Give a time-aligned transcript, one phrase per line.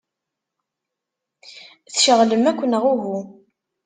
[1.93, 3.17] Tceɣlem akk, neɣ uhu?